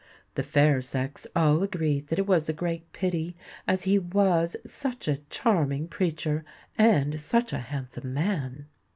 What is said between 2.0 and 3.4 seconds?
that it was a great pity,